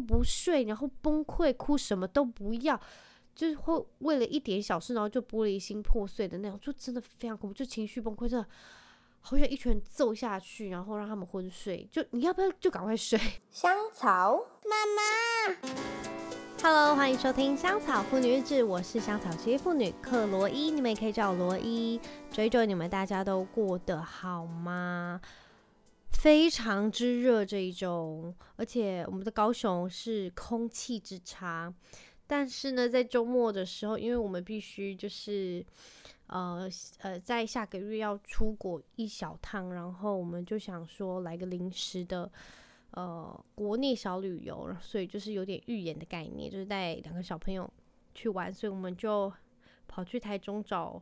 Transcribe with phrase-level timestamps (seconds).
[0.00, 2.80] 又不睡，然后崩溃哭，什么都不要，
[3.34, 8.46] 就是会为了一点小事，然后就玻璃心破碎的那种，就真的非常恐怖，就情绪崩溃，真的
[9.20, 11.86] 好想一拳揍下去，然后让他们昏睡。
[11.92, 13.18] 就你要不要就赶快睡？
[13.52, 15.70] 香草妈妈。
[16.62, 22.00] Hello，欢迎收听香草妇女日志，我是香草职业妇女克罗伊，你们也可以叫我罗伊。
[22.30, 25.20] 追追你们大家都过得好吗？
[26.12, 31.72] 非常之热这一周，而且我们的高雄是空气之差。
[32.26, 35.64] 但是呢，在周末的时候，因为我们必须就是
[36.26, 42.30] 呃呃，在下个月要出国一小趟，然后我们就想说来个临时的。
[42.92, 47.72] 呃，国内小旅游，所以就是有点预演的概念，就是带两个小朋友
[48.16, 49.32] 去玩，所以我们就
[49.86, 51.00] 跑去台中找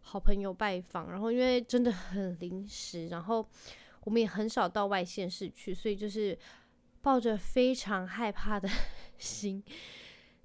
[0.00, 1.08] 好朋友拜访。
[1.12, 3.48] 然后因为真的很临时，然后
[4.04, 6.38] 我们也很少到外县市去，所以就是
[7.00, 8.68] 抱着非常害怕的
[9.18, 9.62] 心，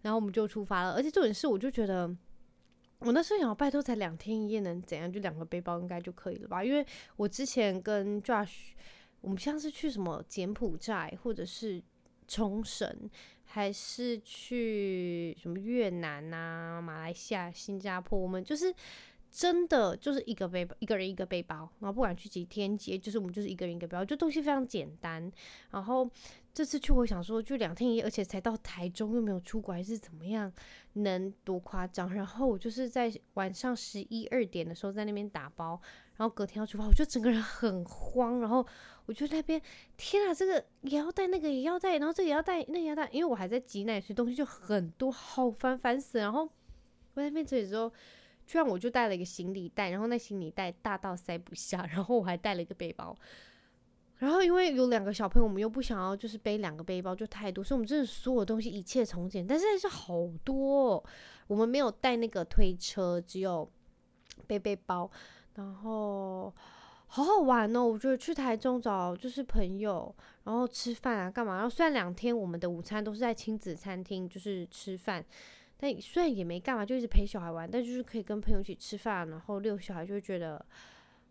[0.01, 0.93] 然后我们就出发了。
[0.93, 2.13] 而且重点是，我就觉得
[2.99, 5.11] 我那时候想，拜托才两天一夜，能怎样？
[5.11, 6.63] 就两个背包应该就可以了吧？
[6.63, 8.71] 因为我之前跟 Josh。
[9.21, 11.81] 我们像是去什么柬埔寨，或者是
[12.27, 13.09] 冲绳，
[13.45, 18.75] 还是去什么越南啊、马来西亚、新加坡，我们就是
[19.33, 25.29] 真的就是一个背包，一个人一个背包，然后不管去几天几夜，就是我们就是一个人一个背包，就东西非常简单，
[25.71, 26.07] 然后。
[26.55, 30.53] 这次去，我想说就两天一夜，而且才到台中，又没有出国，还是怎么样，
[30.93, 32.13] 能多夸张？
[32.13, 35.81] 然后我就是在晚上十一二点的时候在那边打包，
[36.15, 38.39] 然后隔天要出发，我就整个人很慌。
[38.39, 38.63] 然后
[39.07, 39.59] 我就在那边，
[39.97, 46.19] 天啊，这个也要带，那个也要带，然后这个也要带，那个也要带，因为我还在挤奶，所以东西就很多，好烦烦死。
[46.19, 46.49] 然后我
[47.15, 47.91] 在那边这里之后，
[48.45, 53.15] 居然我就带了一个行李袋，然后那行李袋大到塞不下， 然后我还带了一个背包。
[54.17, 61.03] 然后因为有两个小朋友，我们又不想要就是背两个背包就太多，所以我们真的所有东西一切从简，但是还是好多。
[61.47, 63.69] 我们没有带那个推车，只有
[64.47, 65.09] 背背包。
[65.55, 66.53] 然后
[67.07, 70.15] 好好玩哦，我觉得去台中找就是朋友，
[70.45, 71.55] 然后吃饭啊干嘛。
[71.55, 75.23] 然后虽然两天我们的午餐都是在亲子餐厅就是吃饭，
[75.83, 80.65] 但虽然也没干嘛，就一直陪小孩玩，但就是可以跟朋友一起吃饭，然后遛小孩，就会觉得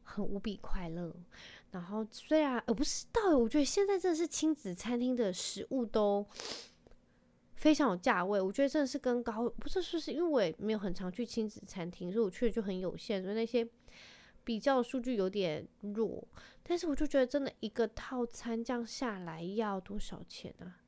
[0.03, 1.11] 很无比快乐。
[1.71, 6.27] 然后虽然我不是，到，我觉得现在真的是亲子餐厅的食物都
[7.55, 8.39] 非常有价位。
[8.39, 13.67] 我觉得真的是跟高，不知道是不是因为我也没有很常去亲子餐厅，所以我去的就很有限，所以那些
[14.45, 16.23] 比较数据有点弱。
[16.63, 20.83] 但是我就觉得真的一个套餐这样下来要多少钱啊？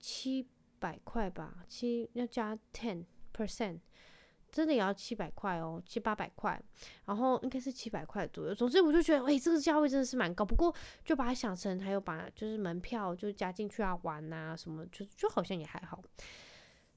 [0.00, 0.48] 七
[0.80, 3.78] 百块吧，七要加 ten percent。
[4.52, 6.60] 真的也要七百块哦，七八百块，
[7.04, 8.52] 然后应该是七百块左右。
[8.52, 10.44] 总之我就觉得，哎、这个价位真的是蛮高。
[10.44, 10.74] 不过
[11.04, 16.02] 就把它想成还有把就是门票就加进去啊，玩啊什么，就就好像也还好。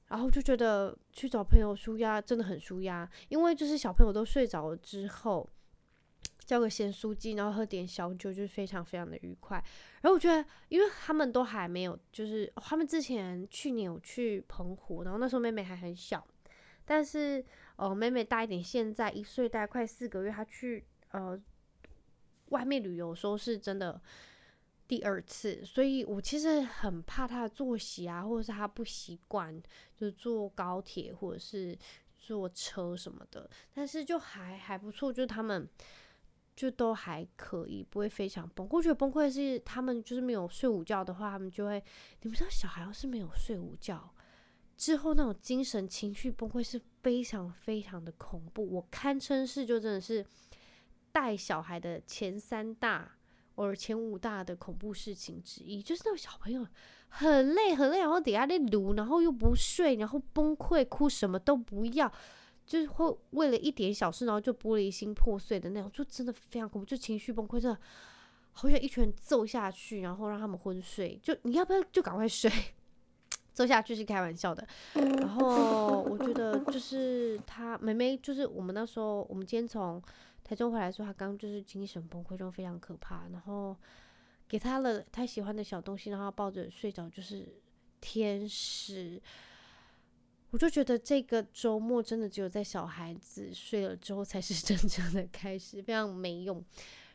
[0.08, 5.48] 然后就觉得去找朋友舒压真的很舒压，因为就是小朋友都睡着了之后，
[6.44, 9.56] 叫个咸酥鸡，然后喝点小酒，就是非常非常的愉快。
[10.02, 16.26] 然后我觉得，因为他们都还没有，就是他们之前去年有去澎湖，然后那时候妹妹还很小。
[16.86, 17.42] 但是，
[17.76, 20.30] 呃，妹妹大一点，现在一岁，大概快四个月。
[20.30, 21.40] 她去呃
[22.50, 23.98] 外面旅游的时候是真的
[24.86, 29.58] 第二次，所以我其实很怕她的作息啊，或者是她不习惯，
[29.96, 31.74] 就是坐高铁或者是
[32.18, 33.48] 坐车什么的。
[33.72, 35.66] 但是就还还不错，就是他们
[36.54, 38.76] 就都还可以，不会非常崩溃。
[38.76, 41.82] 我觉得崩溃是他们就是没有睡午觉的话，他们就会，
[42.22, 44.12] 你们知道小孩要是没有睡午觉。
[44.76, 50.24] 之后那种精神情绪崩溃是非常非常的恐怖，我堪称是就真的是
[51.12, 53.12] 带小孩的前三大
[53.54, 56.66] 或者前五大的恐怖事情之一，就是那种小朋友
[57.08, 62.12] 很累很累，然后底下在撸，然后又不睡，然后崩溃哭，什么都不要，
[62.66, 67.78] 就是会为了一点小事，然后就玻璃心破碎的那种，就真的非常恐怖，就情绪崩溃，真的
[68.52, 72.50] 好想一拳揍下去，然后让他们昏睡，就你要不要就赶快睡？
[73.52, 80.02] 揍下去是开玩笑的，然后我觉得就是他妹妹，就是我们那时候，我们今天从
[80.42, 83.28] 台中回来的时候，他刚就是精神崩溃，就非常可怕。
[83.30, 83.76] 然后
[84.48, 87.60] 给他了他喜欢的小东西，然后抱着睡着，就是
[88.00, 89.22] 天使。
[90.54, 96.64] 我就觉得这个周末真的只有在小孩子睡了之后才是 真正的开始，非常没用。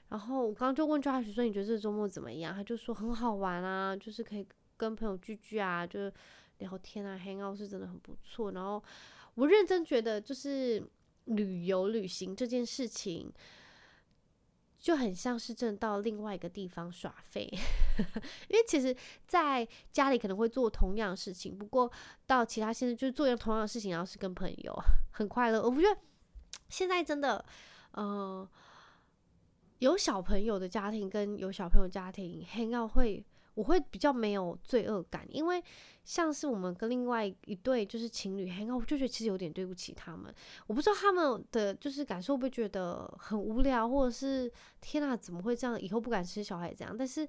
[0.10, 4.46] 然后我刚刚就问抓许说：“你觉得这个周末怎么样？”他就说：“很好玩啊，就是可以。”
[4.76, 6.12] 跟朋友聚聚啊，就
[6.58, 8.52] 聊天啊，hang out 是真的很不错。
[8.52, 8.84] 然后
[9.36, 10.84] 我认真觉得，就是
[11.26, 13.32] 旅游旅行这件事情，
[14.80, 17.50] 就很像是真的到另外一个地方耍废。
[18.48, 18.96] 因为其实
[19.28, 21.92] 在家里可能会做同样的事情，不过
[22.26, 24.74] 到其他现在就是做一样同样的事情，然后是跟朋友
[25.12, 25.62] 很快乐。
[25.62, 26.00] 我不觉得
[26.70, 27.44] 现在真的，
[27.92, 28.50] 呃，
[29.80, 33.26] 有小朋友的家庭跟有小朋友家庭 hang out 会。
[33.60, 35.62] 我会比较没有罪恶感，因为
[36.06, 40.34] 像是我们跟另外一对就是情侣，很好，我就觉得其实有点对不起他们。
[40.68, 45.78] 我不知道他们的就是感受会不会觉得很无聊，或者是天啊，怎么会这样？
[45.82, 46.96] 以后不敢生小孩这样。
[46.98, 47.28] 但是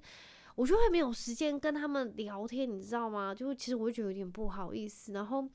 [0.55, 3.35] 我就会没有时间跟他们聊天，你知道吗？
[3.35, 5.11] 就其实我会觉得有点不好意思。
[5.11, 5.45] 然后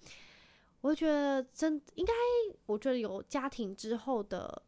[0.83, 2.13] 我会觉得真应该，
[2.67, 4.63] 我觉得有家庭之后的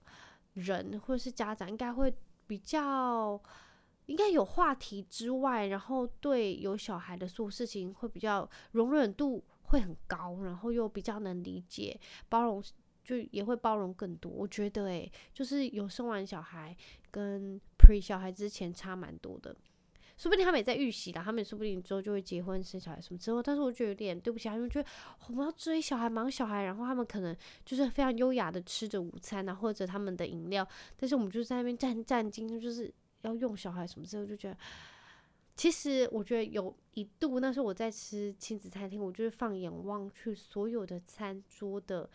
[0.55, 2.11] 人或者是家长应该会
[2.47, 3.39] 比较。
[4.09, 12.63] 应该有话题之外，然后对有小孩的所有事情会比较容忍度会很高，然后又比较能理解、包容，
[13.05, 14.33] 就也会包容更多。
[14.33, 16.75] 我觉得，诶，就是有生完小孩
[17.11, 19.55] 跟 pre 小孩之前差蛮多的，
[20.17, 23.43] 说不定他们也在预习啦，他们也说不定之后就会结婚生小孩什么之后。
[23.43, 24.89] 但是我觉得有点对不起他们，觉得
[25.27, 30.67] 我们要追小孩、忙小孩，然后他们可能就是非常优雅的吃着午餐啊，或者他们的饮料，
[30.97, 32.91] 但是我们就在那边战战兢兢，就是。
[33.23, 34.57] 要用小孩什么之后，就觉得
[35.57, 42.09] 其实我觉得有一度，那时候我在吃亲子餐厅，我就是放眼望去，所有的餐桌的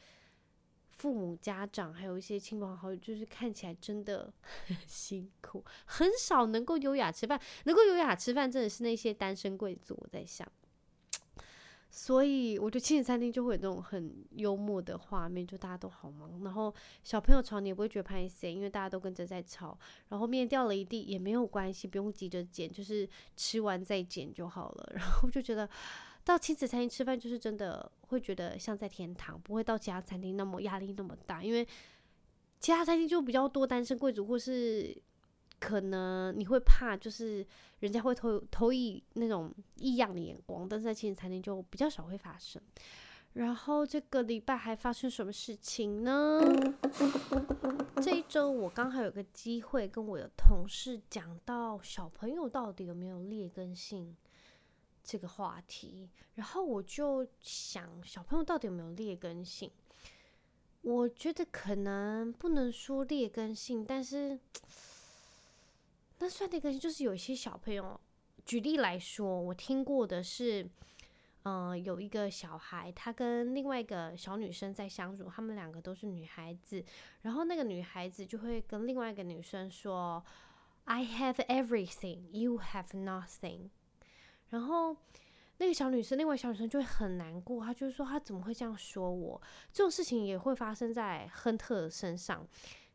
[0.89, 4.31] 父母、家长，还有一些亲朋好友，就是看起来真的
[4.67, 9.97] 很 辛苦，很少能够优雅吃饭，能够优雅吃饭，真的是那些单身贵族。
[9.99, 10.49] 我在想。
[11.95, 16.73] 所以我觉得亲子餐厅就会有那种很幽默的画面，就大家都好忙，然后
[17.03, 19.77] 小朋友吵你也不会觉得拍谢，因为大家都跟着在吵，
[20.09, 23.07] 然后面掉了一地也没有关系，不用急着捡，就是
[23.37, 24.89] 吃完再捡就好了。
[24.97, 25.69] 然后就觉得
[26.23, 31.63] 到亲子餐厅吃饭就是真的会觉得像在天堂，不会到其他餐厅那么压力那么大，因为
[32.59, 34.99] 其他餐厅就比较多单身贵族或是。
[35.65, 37.45] 可能你会怕，就是
[37.79, 42.61] 人家会投投以那种异样的眼光，但是在亲子餐厅就比较少会发生。
[43.31, 46.41] 然后这个礼拜还发生什么事情呢？
[48.01, 54.13] 这一周我刚好有个机会跟我的同事讲到小朋友到底有没有劣根性
[55.01, 59.71] 这个话题，然后我就想，小朋友到底有没有劣根性？
[60.81, 64.37] 我觉得可能不能说劣根性，但是。
[66.23, 67.99] 那算那个，就是有一些小朋友，
[68.45, 70.65] 举例来说，我听过的是，
[71.43, 76.81] 嗯、有一个小孩，他跟另外一个小女生在相处，他们两个都是女孩子，
[77.23, 80.23] 然后那个女孩子就会跟另外一个女生说
[80.85, 83.67] ：“I have everything, you have nothing。”
[84.47, 84.95] 然后
[85.57, 89.41] 那个小女生，另外小女生就会很难过，她就是说，她怎么会这样说我？
[89.73, 92.47] 这种事情也会发生在亨特身上。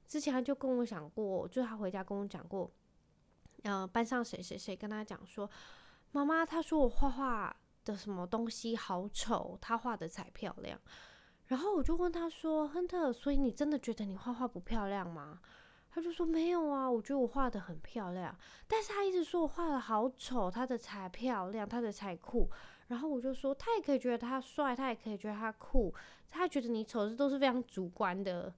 [0.06, 2.70] 之前他就跟我讲过，就是他回家跟我讲过。
[3.62, 5.48] 呃，班上谁谁谁跟他讲说，
[6.12, 10.80] 妈妈，他说我画画的什么东西好丑，他画的才漂亮。
[11.46, 15.40] 然后我就问他说，亨特，所以你真的觉得你画画不漂亮吗？
[15.90, 18.36] 他就说没有啊，我觉得我画的很漂亮。
[18.66, 22.48] 但是他一直说我画的好丑，他的才漂亮，他的才酷。
[22.88, 25.92] 然后我就说，他也可以觉得他帅，他也可以觉得他酷，
[26.30, 28.54] 他觉得你丑，这都是非常主观的。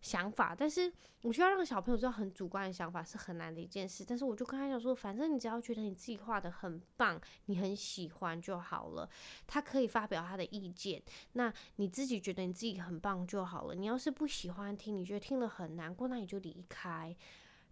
[0.00, 0.90] 想法，但是
[1.22, 4.04] 我需要让小朋友知道很主观的想法是很难的一件事。
[4.06, 9.08] 但是我就跟他讲说，反正你只要觉得你自己画得很棒，你很喜欢就好了。
[9.46, 11.02] 他可以发表他的意见，
[11.32, 13.74] 那你自己觉得你自己很棒就好了。
[13.74, 17.14] 你要是不喜欢听，你觉得听了很难过，那你就离开。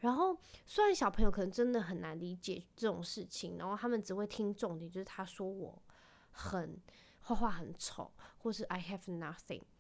[0.01, 5.83] 然后虽然小朋友可能真的很难理解这种事情，然后他们只会听重点，就是他说我
[6.31, 6.79] 很
[7.23, 9.63] 画画很丑，或是 I have nothing。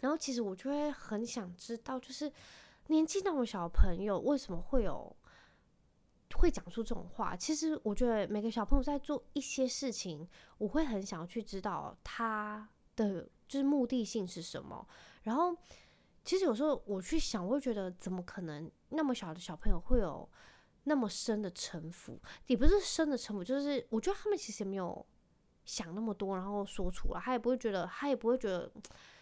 [0.00, 2.30] 然后其实我就会很想知道，就是
[2.86, 5.14] 年纪那么小的朋友为什么会有
[6.34, 7.36] 会讲出这种话？
[7.36, 10.26] 其实我觉得每个小朋友在做一些事情，
[10.58, 14.86] 我会很想要去知道他的就是目的性是什么。
[15.24, 15.54] 然后
[16.24, 20.26] 其实有时候我去想，我会觉得怎么可能那么小的小朋友会有
[20.84, 22.18] 那么深的城府？
[22.46, 25.04] 也不是深的城府，就是我觉得他们其实也没有
[25.66, 28.72] 想那么多，然后说出来，他也不会觉得，他也不会觉得。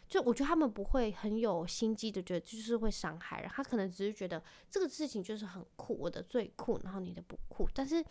[0.08, 3.50] 就我觉得他们不会很有心机的，觉得就是会伤害人。
[3.50, 7.68] 他可能只是觉得这个事情就是很酷，我的最酷，然后你的不酷。
[7.74, 8.02] 但是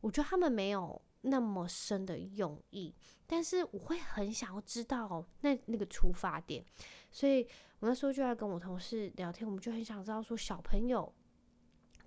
[0.00, 2.94] 我觉得他们没有那么深的用意。
[3.26, 6.64] 但是我会很想要知道那那个出发点，
[7.10, 7.46] 所以
[7.80, 11.14] 我那时候就在跟我同事聊天，我们就很想知道说小朋友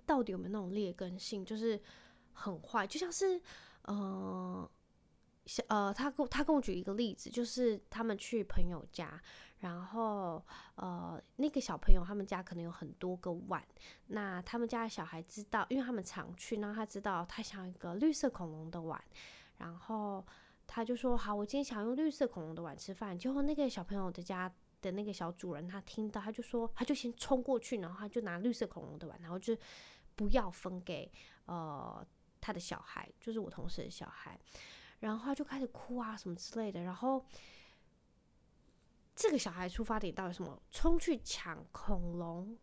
[0.04, 1.80] 到底有没有那种劣根性，就是
[2.32, 3.40] 很坏，就像是
[3.86, 4.68] 嗯。
[5.66, 9.20] 呃，他跟他跟我举一个例子，就是他们去朋友家，
[9.58, 10.44] 然后
[10.76, 13.60] 呃，那个小朋友他们家可能有很多个碗，
[14.06, 19.02] 那他们家的小孩知道，因为他们常去，然后他知道他想要一个绿色恐龙的碗，
[19.58, 20.24] 然后
[20.66, 23.18] 他就说好，我今天想用绿色恐龙的碗吃饭。
[23.18, 29.56] 结果那个小朋友的家的那个小主人他听到，他就说，他就先冲过去，然后他就拿绿色恐龙的碗，然后就
[30.14, 31.10] 不要分给
[31.46, 32.06] 呃
[32.40, 34.38] 他的小孩，就是我同事的小孩。
[35.02, 36.82] 然后他就开始哭啊，什么之类的。
[36.82, 37.24] 然后
[39.14, 40.60] 这个小孩出发点到底什么？
[40.70, 42.56] 冲去抢恐龙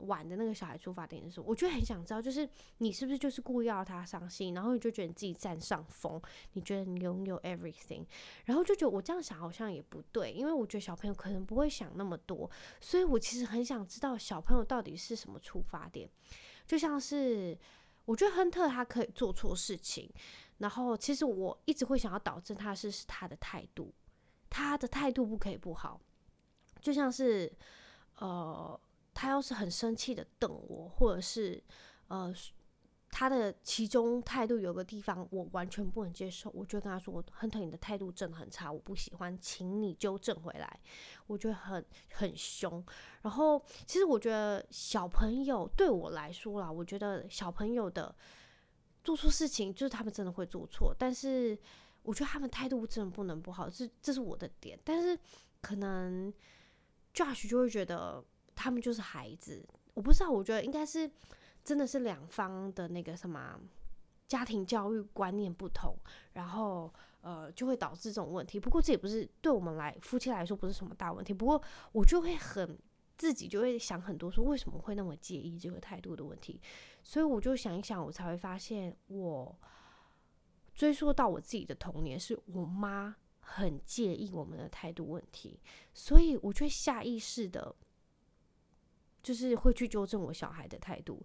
[0.00, 1.46] 玩的那个小孩出发点是什么？
[1.48, 6.20] 我就很想知道，就是你是不是就是故意要他伤心，然后你就觉得你自己占上风，
[6.52, 8.04] 你觉得你拥有 everything，
[8.44, 12.48] 然后就觉得我这样想好像也不对，因为我觉得小朋友可能不会想那么多，
[12.80, 16.08] 所以我其实很想知道小朋友到底是什么出发点。
[16.66, 17.58] 就像是
[18.04, 20.08] 我觉得亨特他可以做错事情。
[20.58, 23.94] 然后，其实我一直会想要导正他是，是他的态度，
[24.50, 26.00] 他的态度不可以不好。
[26.80, 27.52] 就像是，
[28.16, 28.80] 呃，
[29.14, 31.62] 他要是很生气的瞪我，或者是，
[32.08, 32.34] 呃，
[33.10, 40.80] 他的其中态度有个地方我完全不能接受，我就跟他说：“亨特，你的态度真的很差，我不喜欢，请你纠正回来。”
[41.28, 42.84] 我觉得很很凶。
[43.22, 48.12] 然后，其实我觉得小朋友对我来说啦，我觉得小朋友的。
[49.08, 51.58] 做错事情就是他们真的会做错，但是
[52.02, 54.78] 我觉得他们态度真的不能不好，这这是我的点。
[54.84, 55.18] 但是
[55.62, 56.30] 可能
[57.14, 58.22] Josh 就会觉得
[58.54, 61.10] 他们就是孩子，我不知道，我觉得应该是
[61.64, 63.58] 真的是两方的那个什么
[64.26, 65.96] 家庭教育观念不同，
[66.34, 68.60] 然后呃就会导致这种问题。
[68.60, 71.62] 不过这也不是对我们来夫妻来说不是什么大问题，不过
[71.92, 72.78] 我就会很。
[73.18, 76.62] 自己就会想很多，说为什么会那么介意这个态度的问题，
[77.08, 79.58] 所以我就想一想，我才会发现，我
[80.74, 85.58] 追溯到我自己的童年，是我妈很介意我们的态度问题，
[85.94, 87.74] 所以我就下意识的，
[89.22, 91.24] 就是会去纠正我小孩的态度，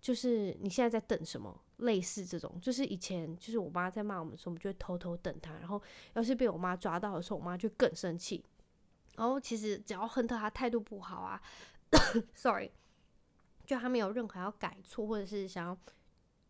[0.00, 1.60] 就是你现在在等什么？
[1.78, 8.44] 类似这种，就是以前就是我妈在骂我们的时候，我们就会偷偷等她，然后要是被我妈抓到的时候，我妈就更生气。
[9.16, 11.42] 然后其实只要亨特他态度不好啊，
[12.36, 12.70] sorry，
[13.64, 15.78] 就他没有任何要改错或者是想要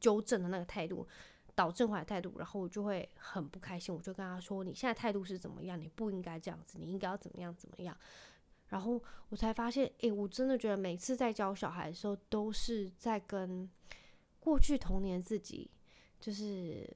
[0.00, 1.06] 纠正的那个态度，
[1.54, 5.80] 导正回来态度，然后我就会很不开心，我就跟他说：“你现在态度是怎么样？
[5.80, 7.96] 你不应该这样子，你应该要怎么样怎么样。”
[8.68, 13.70] 然后我才发现，诶，我真的觉得每次在教小孩的时候，都是在跟
[14.40, 15.70] 过去童年自己
[16.20, 16.88] 就是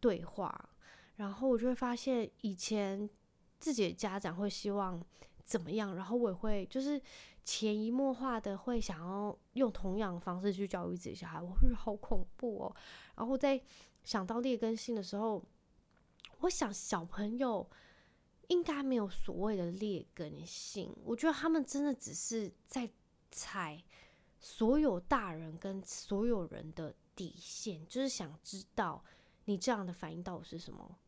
[0.00, 0.70] 对话，
[1.16, 3.08] 然后我就会发现以前。
[3.58, 5.02] 自己的家长会希望
[5.46, 7.00] 怎么样，然后我也会就是
[7.44, 12.76] 潜移默化的会想要用同样的方式去教育自己小孩，我会好恐怖哦。
[13.14, 13.58] 然后在
[14.02, 15.42] 想到劣根性的时候，
[16.40, 17.64] 我想小朋友
[18.48, 22.90] 应该没有所谓的劣根性，我觉得他们真的只是在
[23.30, 23.80] 踩
[24.40, 29.04] 所有大人跟所有人的底线，就是想知道
[29.44, 30.98] 你这样的反应到底是什么。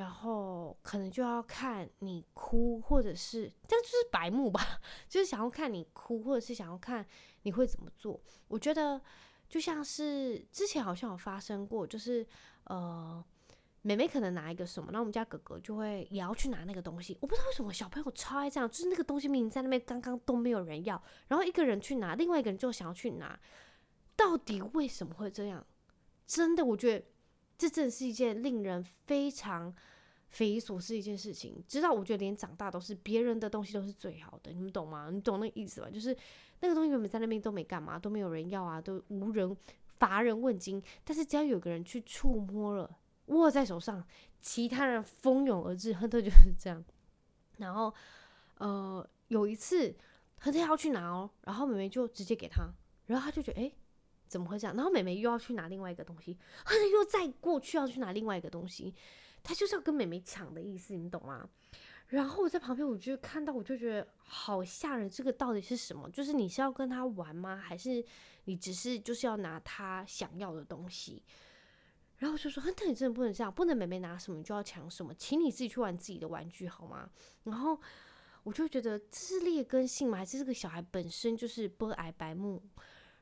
[0.00, 4.58] 然后可能就要看你哭，或者是这就是白目吧，
[5.06, 7.06] 就是想要看你哭，或者是想要看
[7.42, 8.18] 你会怎么做。
[8.48, 8.98] 我觉得
[9.46, 12.26] 就像是之前好像有发生过，就是
[12.64, 13.22] 呃，
[13.82, 17.18] 妹妹可能拿一个什么，那我们家哥哥就会也要去拿那个东西。
[17.20, 23.38] 我不知道为什么小朋友超爱这样，就是那个东西明明在那边刚刚都没有人要，然后一个人去拿，另外一个人就想要去拿，
[24.16, 25.66] 到底为什么会这样？
[26.26, 27.04] 真的，我觉得。
[27.60, 29.74] 这真是一件令人非常
[30.30, 31.62] 匪夷所思一件事情。
[31.68, 35.10] 直到我觉得连长大都是别人的东西都是最好的，你们懂吗？
[35.12, 35.90] 你懂那个意思吧？
[35.90, 36.16] 就是
[36.60, 39.54] 那个东西原本在那边都没干嘛，都没有人要啊，都无人
[39.98, 40.82] 乏人问津。
[41.04, 44.02] 但是只要有个人去触摸了，握在手上，
[44.40, 45.92] 其他人蜂拥而至。
[45.92, 46.82] 亨特就是这样。
[47.58, 47.92] 然后
[48.56, 49.94] 呃，有一次
[50.38, 52.72] 亨特要去拿哦，然后妹妹就直接给他，
[53.04, 53.74] 然后他就觉得诶。
[54.30, 54.76] 怎么会这样？
[54.76, 58.94] 然后妹妹又要去拿另外一个东西，或者又再过去要去拿另外一个东西，
[59.42, 61.50] 他就是要跟妹妹抢的意思，你懂吗？
[62.06, 65.10] 然后我在旁边，我就看到，我就觉得好吓人。
[65.10, 66.08] 这个到底是什么？
[66.10, 67.56] 就是你是要跟他玩吗？
[67.56, 68.04] 还是
[68.44, 71.24] 你只是就是要拿他想要的东西？
[72.18, 77.10] 然后就说：“亨特，你真的不能这样，不能妹妹拿什么就要抢什么，请你自己去玩自己的玩具好吗？”
[77.42, 77.80] 然后
[78.44, 80.18] 我就觉得这是劣根性吗？
[80.18, 82.62] 还是这个小孩本身就是不挨白目？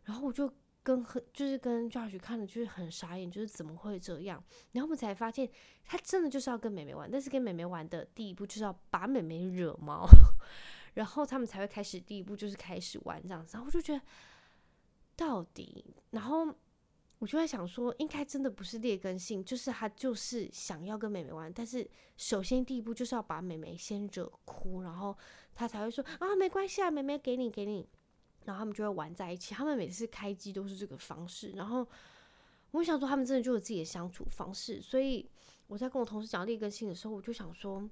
[0.04, 0.52] 然后我就。
[0.88, 4.42] 跟很就是跟 Josh 看的就是很傻眼，就是怎么会这样？
[4.72, 5.46] 然后我们才发现，
[5.84, 10.06] 他真的就是要跟妹妹玩，但是跟妹妹玩的第一步就是要把妹妹惹毛，
[10.94, 13.50] 然后他们才会开始第一步就是开始玩这样子。
[13.52, 14.00] 然后我就觉得，
[15.14, 16.46] 到底，然后
[17.18, 25.14] 我就在想说，应该真的不是劣根性，就是他就是想要跟妹妹玩，但是首先第一步就是要把妹妹先惹哭，然后
[25.54, 27.86] 他才会说啊，没关系啊，妹妹给你给你，
[28.48, 29.54] 然后他们就会玩在一起。
[29.54, 31.86] 他们每次开机都是这个方式，然后
[32.72, 35.28] 我想说他们真的就有自己的相处方式，所以
[35.66, 37.88] 我在跟我同事讲劣根性的时候，我就想说，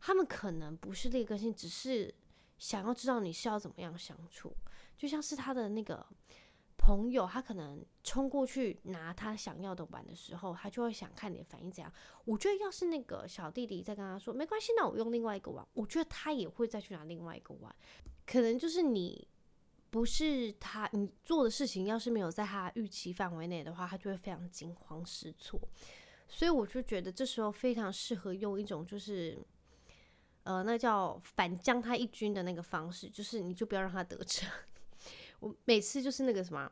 [0.00, 2.12] 他们可能不是劣根性，只是
[2.56, 4.52] 想要知道你是要怎么样相处，
[4.96, 6.06] 就像是他的那个。
[6.80, 11.92] 朋友，他可能冲过去拿他想要的玩的时候，他就会想看你的反应怎样。
[12.24, 17.74] 我觉得要是那个小弟弟在跟他说没关系，那我用另外一个玩，我觉得他也会再去拿另外一个玩。
[18.24, 19.26] 可能就是你
[19.90, 25.60] 不是他，你做的事情要是没有在他预期范围内的话，他就会非常惊慌失措。
[26.28, 29.38] 所以我就觉得这时候非常适合用一种就是，
[30.42, 34.46] 呃，那叫反将他一军的那个方式，就是你就不要让他得逞。
[35.40, 36.70] 我每次就是那个什么，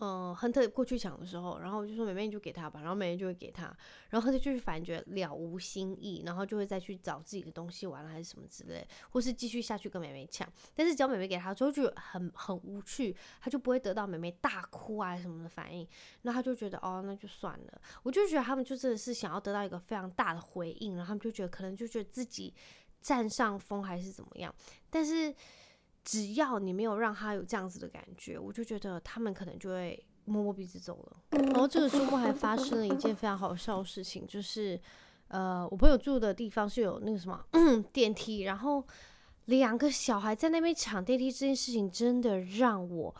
[0.00, 3.64] 嗯、亨特过去抢的时候，然后我就说妹妹你就给他吧，然后妹妹就会给他，
[4.10, 10.46] 然后亨特就是反觉了无新意，然后就会再去找自己的东西玩还是什么之类，或是继续下去跟妹妹抢。
[10.74, 15.88] 但是只要妹妹给他之后就很很无趣，他就不会得到妹妹大哭啊什么的反应，
[16.22, 17.80] 那他就觉得哦那就算了。
[18.02, 22.52] 我就觉得他们就真的是想要得到一个非常大的回应，然后他们就觉得可能就觉得自己
[23.00, 24.54] 占上风还是怎么样，
[24.90, 25.34] 但是。
[26.06, 31.16] 只要你没有让他有这样子的感觉，我就觉得他们可能就会摸摸鼻子走了。
[31.52, 34.80] 然后这个周末还发生了一件非常好笑的事情，就是
[35.26, 37.44] 呃，我朋友住的地方是有那个什么
[37.92, 38.86] 电梯，然后
[39.46, 43.12] 两个小孩在那边抢电梯，这件事情真的让我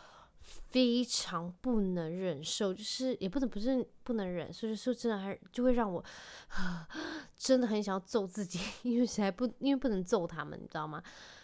[0.46, 6.02] 非常不能忍受，就是也不能不是不能忍受，就是说真的还就会让我
[7.36, 11.02] 真的很想要揍自己， 因为实在不因为不能揍他们，你知道吗？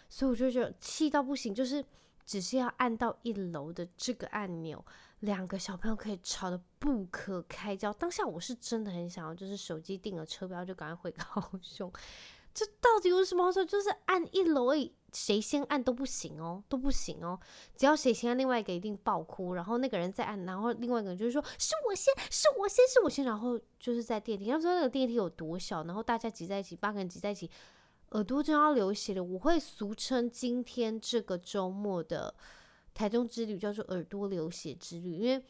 [0.09, 1.83] 所以我就觉得气到不行，就是
[2.25, 4.83] 只是要按到一楼的这个按钮，
[5.19, 7.91] 两个小朋友可以吵得不可开交。
[7.91, 11.91] 当下我是真的很想要，就是手机订了车票就赶快回高雄。
[12.53, 13.65] 这到底有什么好说？
[13.65, 17.39] 就是按一楼而已，谁先按都不行哦，都不行哦。
[17.77, 27.49] 只要谁先按，另外一个一定爆哭，然后那个人再按，然后另外一个人就是说是我先，是我先，是我先，然后就是在电梯，要说那个电梯有多小，然后大家挤在一起，八个人挤在一起。
[28.11, 32.31] 耳朵就要流血了，我会俗称今天这个周末的
[32.93, 35.43] 台中之旅叫做耳朵流血之旅，因为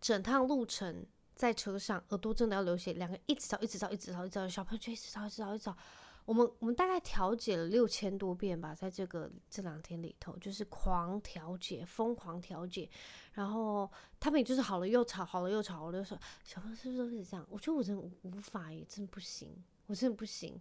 [0.00, 5.76] 整趟路程在车上耳朵真的要流血，两个一直吵，一直吵，一直吵，一直吵，小朋友就一直吵，一直吵，一直吵。
[6.24, 12.88] 我们我们大概调解了六千多遍吧，在这个这两天里头，就是狂调解，疯狂调解，
[13.32, 16.16] 然后他们也就是好了又吵，好了又吵，好了又吵。
[16.44, 17.44] 小朋友是不是都是这样？
[17.50, 19.56] 我觉得我真的无法也，真不行，
[19.86, 20.60] 我真的不行。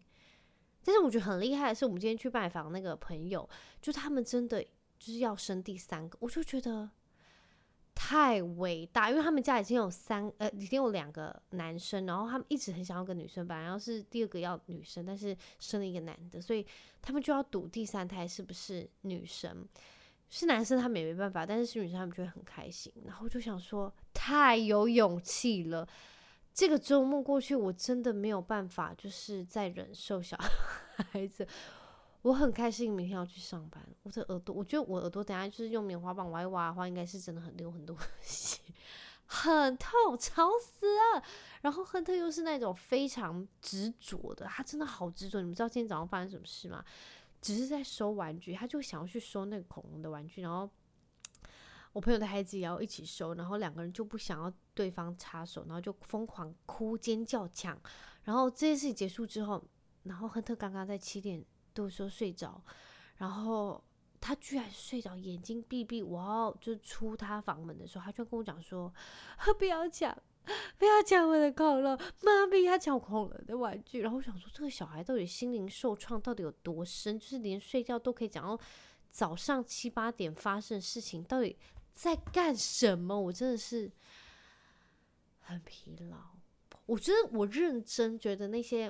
[0.84, 3.48] 但是我觉得很厉害的是，我们今天去拜访那个朋友，
[3.82, 6.90] 就他们真的就是要生第三个，我就觉得
[7.96, 16.66] 太伟大，因为他们家已经有三呃，已经有两个男生，然后他们一直很想要个女生，本来要是第二个要女生，但是生了一个男的，所以
[17.02, 19.68] 他们就要赌第三胎是不是女生，
[20.30, 25.88] 是男生他们也没办法，但是是女生他们就会很开心，然后就想说太有勇气了。
[26.52, 30.38] 这个周末过去，我真的没有办法，就是在忍受小
[31.12, 31.48] 孩子。
[32.22, 33.82] 我很开心，明天要去上班。
[34.04, 38.62] 我的耳朵，我觉得我耳朵等下就是用棉花棒挖一挖的话，应该是真的很流很多 血，
[39.26, 41.24] 很痛，吵死了。
[41.62, 45.40] 然后亨特又是那种非常执着的，他真的好执着。
[45.40, 46.84] 你们知道今天早上发生什么事吗？
[47.42, 50.70] 只是在收玩具，他就想要去收那个恐龙的玩具，然后。
[51.92, 57.82] 我朋友的孩子也要一起收，然后两个人就不想要对方插手，然后就疯狂哭、尖叫、抢。
[58.24, 59.62] 然后这件事情结束之后，
[60.04, 62.62] 然后亨特刚刚在七点都说睡着，
[63.18, 63.84] 然后
[64.20, 66.04] 他居然睡着，眼睛闭闭。
[66.04, 68.94] 我要就出他房门的时候，他就跟我讲说
[69.58, 70.18] ：“不要抢，
[70.78, 77.18] 不要抢我的恐龙，妈咪要抢恐龙的玩具。”然后我想说，这个小孩到底心灵受创到底有多深？
[77.20, 78.60] 就是连睡觉都可以讲到
[79.10, 81.58] 早上七八点发生的事情，到底。
[81.92, 83.20] 在干什么？
[83.20, 83.92] 我真的是
[85.42, 86.18] 很疲劳。
[86.86, 88.90] 我觉得我认真觉得那些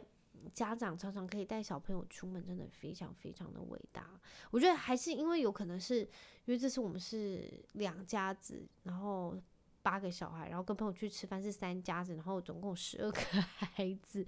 [0.53, 4.19] 家长常常可以带小朋友出门，真的非常非常的伟大。
[4.51, 9.37] 我觉得还是因为有可能是因为这次我们是两家子，然后
[9.81, 14.25] 八个小孩，然后跟朋友去吃饭是三家子，然后总共十二个孩子，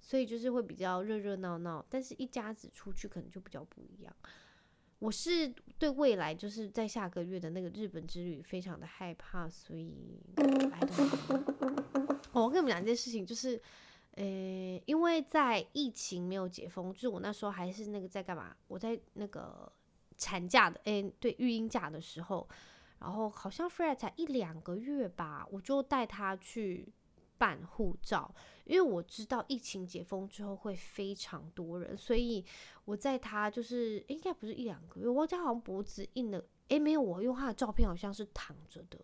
[0.00, 1.84] 所以就是会比较热热闹闹。
[1.88, 4.16] 但是一家子出去可能就比较不一样。
[4.98, 10.20] 我是对未来就是在下个月的那个日本之旅非常的害怕，所以。
[12.32, 13.60] 我跟你们讲一件事情，就是，
[14.16, 18.56] 诶，因为在疫情没有解封，就是我那时候还是那个在干嘛？
[18.66, 19.70] 我在那个
[20.18, 22.48] 产假的，诶，对，育婴假的时候，
[22.98, 26.90] 然后好像 Freya 才一两个月吧，我就带他去
[27.36, 32.42] 办护照，因为我知道疫情解封之后会非常多人，所以
[32.86, 38.98] 我在他就是应该不是一两个月，我家好像脖子印了，诶，没有，我用他的照片好像是躺着的，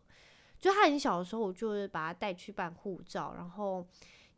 [0.59, 3.87] 就他很小的时候，我就把他带去办护照，然后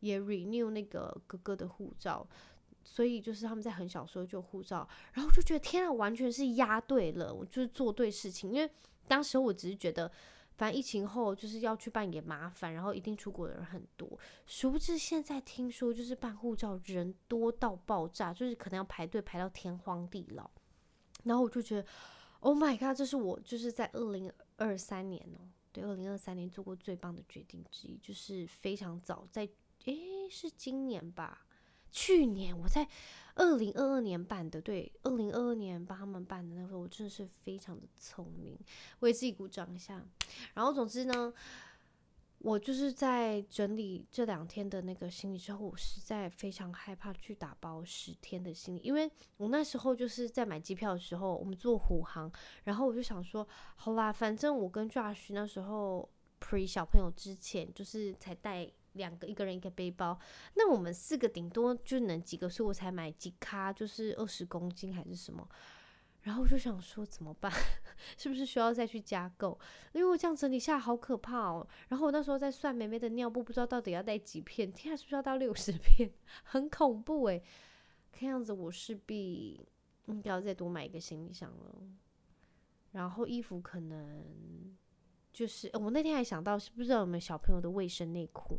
[0.00, 2.26] 也 renew 那个哥哥的护照，
[2.84, 8.70] 所以就是他们在很小时候就护照，然后就觉得天啊，完全是押对了，我就是做对事情，因为
[9.06, 10.10] 当时我只是觉得。
[10.56, 14.08] 反正疫情后就是要去办也麻烦，然后一定出国的人很多。
[14.46, 20.48] 殊不知现在听说就是办护照人多到爆炸，就是可能要排队排到天荒地老。
[21.24, 21.84] 然后我就觉得
[22.38, 29.48] ，Oh my god，这是我就是在二零二三年哦，对，二零二三年做过最棒的决定之一，就是非常早在，
[29.84, 31.46] 诶，是今年吧？
[31.90, 32.88] 去年我在。
[33.36, 38.56] 二零二二年办的，对，二零二二年帮他们办的那时候，我真的是非常的聪明，
[39.00, 40.06] 为自己鼓掌一下。
[40.54, 41.34] 然后总之呢，
[42.38, 52.30] 我就是在整理这两天的那个行李之后，我实在非常害怕去打包十天的行李，因为我那时候就是在买机票的时候，我们坐虎航，
[52.62, 53.44] 然后我就想说，
[53.74, 56.08] 好啦，反正我跟 Josh 那时候
[56.40, 58.70] pre 小朋友之前，就是才带。
[58.94, 60.18] 两个，一个人一个背包，
[60.54, 65.48] 那我们四个顶多就能几个，所以我才买几卡，就是二十公斤还是什么。
[66.22, 67.52] 然后我就想说怎么办？
[68.16, 69.58] 是不是需要再去加购？
[69.92, 71.68] 因为我这样整理下来好可怕哦。
[71.88, 76.10] 然后我那时候在算妹妹的尿布，不知道到底要带几片，天啊，是不是要到六十片？
[76.44, 77.42] 很恐怖诶。
[78.10, 79.68] 看样子我势必
[80.06, 81.82] 应该要再多买一个行李箱了。
[82.92, 84.74] 然后衣服可能。
[85.34, 88.58] 就是我那天还想到，是不是有没有小朋友的卫生内裤？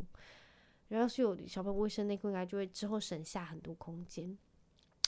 [0.88, 4.36] 然后是有小朋友卫生内裤，应该就会之后省下很多空间。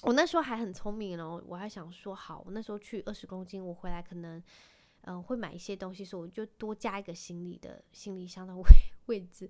[0.03, 4.43] 我那时候还很聪明哦，我还想说，好，我那时候去二十公斤，我回来可能
[5.03, 8.63] 嗯、会买一些东西，所以我就多加一个行李的行李箱的 位
[9.07, 9.49] 位置。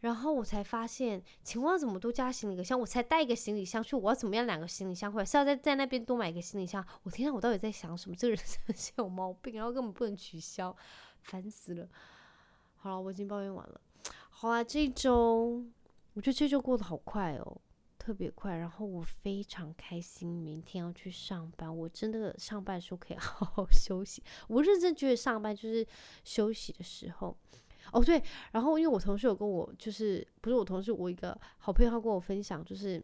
[0.00, 2.78] 然后我才发现，请问要怎么多加行李箱？
[2.78, 5.24] 我才带一个行李箱去，我要怎么样两个行李箱回来？
[5.24, 6.84] 是要在在那边多买一个行李箱？
[7.04, 8.16] 我天啊，我到底在想什么？
[8.16, 10.76] 这个人 真的是有毛病，然后根本不能取消。
[11.22, 11.88] 烦死了！
[12.76, 13.80] 好了，我已经抱怨完了。
[14.30, 15.64] 好啦，这一周
[16.14, 17.60] 我觉得这周过得好快哦，
[17.98, 18.56] 特别快。
[18.56, 21.74] 然后我非常开心，明天要去上班。
[21.74, 24.22] 我真的上班的时候可以 好好休息。
[24.48, 25.86] 我认真觉得上班就是
[26.24, 27.36] 休息的时候。
[27.92, 28.22] 哦，对。
[28.50, 33.02] 然后因为我同事有跟我，就是不是我同事，我一个好朋友，他跟我分享，就是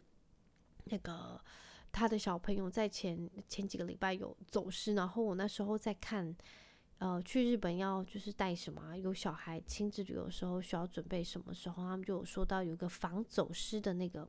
[0.85, 1.39] 那个
[1.91, 6.35] 他的小朋友在前前几个礼拜有走失，然后我那时候在看。
[6.99, 8.97] 呃，去日本要就是带什么？
[8.97, 11.83] 有小孩亲子旅游的时候需要准备什么时候？
[11.83, 14.27] 他们就有说到有一个防走失的那个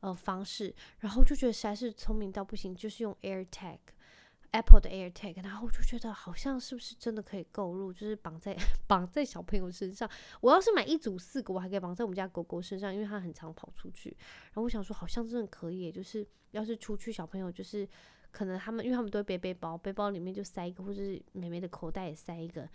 [0.00, 10.10] 呃方式，然后就觉得实在是聪明到不行，就是用 AirTag，Apple 的 AirTag，然后我就觉得好像是不是真的可以购入，就是绑在绑在小朋友身上。
[10.40, 14.16] 我要是买一组四个，我还可以绑在我们家狗狗身上，因为它很常跑出去。
[14.44, 17.86] 然后我想说，好像真的可以，就是要是出去小朋友就是。
[18.32, 22.68] 可能他们，因为他们都会背背包，背包里面就塞一个，或者是妹妹的口袋也塞一个，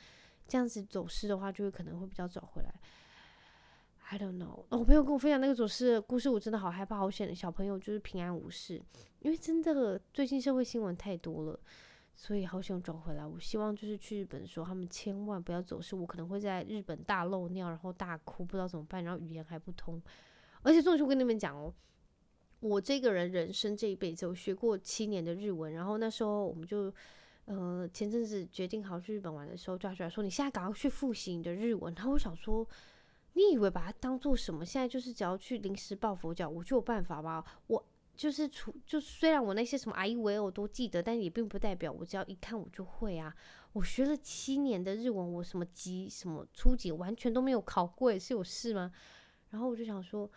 [0.47, 2.73] 这样子走失的话，就会可能会比较早回来。
[4.09, 4.63] I don't know。
[4.69, 8.81] 我朋友跟我分享那个走失的故事，我真的好害怕，好险小朋友就是平安无事。
[9.19, 11.59] 因为真的最近社会新闻太多了，
[12.15, 13.25] 所以好想找回来。
[13.25, 15.95] 我希望就是去日本的时候，他们千万不要走失。
[15.95, 20.01] 我可能会在日本大漏尿，然后大哭，不知道怎么办，然后语言还不通。
[20.61, 21.73] 而且，终于我跟你们讲哦。
[22.60, 25.72] 我这个人人生这一辈子，我学过七年的日文。
[25.72, 26.94] 然后那时候我们就，
[27.46, 34.64] 呃，前阵子决定好去日本玩的时候，抓出来说：“你现在赶快去复习你的日文。”然后我想说：“你以为把它当做什么？
[34.64, 37.44] 现在就是只要去临时抱佛脚，我就有办法吗？
[37.66, 37.84] 我
[38.14, 43.34] 就是除就虽然我那些什么啊いうえお都记得，但也并不代表我只要一看我就会啊。
[43.72, 48.92] 我学了七年的日文，我什么级什么初级完全都没有考过，是有事吗？
[49.50, 50.30] 然后我就想说。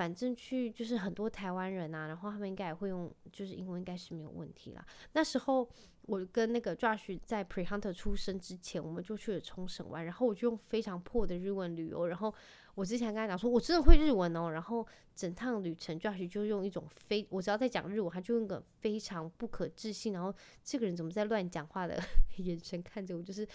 [0.00, 4.82] 反正去就是很多台湾人啊，然后他们应该也会用，就是英文应该是没有问题啦。
[5.12, 5.68] 那时候
[6.06, 12.34] 我跟那个 Josh 在 Pre Hunter 出生之前，我们就去了冲绳湾，然后我就用非常破的日文旅游，然后。
[12.76, 20.32] 我之前跟他讲说，我真的会日文哦，然后整趟旅程，Josh 就用一种非我只要在讲日文，他就用个非常不可置信，然后
[20.62, 22.00] 这个人怎么在乱讲话的
[22.38, 23.46] 眼神看着我，就是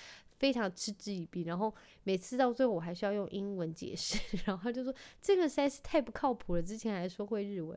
[0.45, 1.41] 非常嗤之以鼻。
[1.41, 6.61] 然后每次到最后，我还需要用英文解释， 然后他就说这个实在是太不靠谱了。
[6.61, 7.75] 之前还说会日文，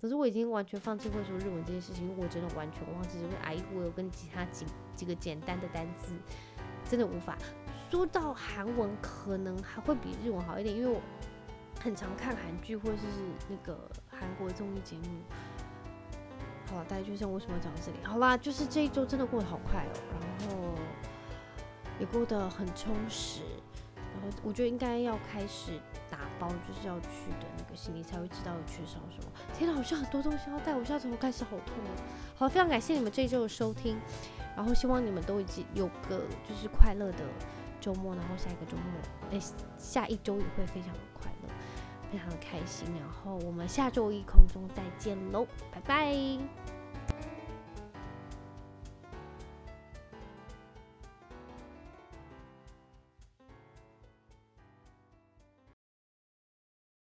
[0.00, 4.64] 可是我已经完全放弃会说日文这件事情，因为我真的完全忘记，就是哎，我有跟其他几
[4.96, 6.14] 几个简单的单字，
[6.88, 7.36] 真的无法。
[7.90, 10.98] 说到韩文，可能还会比日文好一点，因为我
[11.78, 13.02] 很常看韩剧或者是
[13.50, 15.20] 那个韩国综艺节目。
[16.70, 17.98] 好了，大家就像为什么讲到这里？
[18.02, 19.92] 好啦，就是这一周真的过得好快哦。
[20.10, 20.71] 然后
[22.02, 23.42] 也过得很充实。
[23.96, 29.30] 然后我觉得应该要开始打包，就是要去的那个行李才会知道有缺少什么。
[29.56, 32.02] 天哪，好像很多东西要带，我现在头开始好痛哦。
[32.34, 33.96] 好，非常感谢你们这一周的收听，
[34.56, 37.24] 然后希望你们都已经有个就是快乐的
[37.80, 39.40] 周末，然后下一个周末，哎，
[39.78, 41.48] 下一周也会非常的快乐，
[42.10, 42.86] 非常的开心。
[42.98, 46.71] 然后我们下周一空中再见喽，拜拜。